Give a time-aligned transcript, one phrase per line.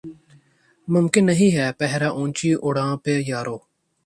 [0.87, 3.57] ممکن نہیں ہے پہرہ اونچی اڑاں پہ یارو